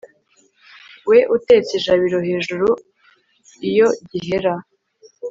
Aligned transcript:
we 1.09 1.17
utetse 1.35 1.71
ijabiro 1.79 2.17
hejuru 2.27 2.67
iyo 3.69 3.87
gihera 4.09 4.53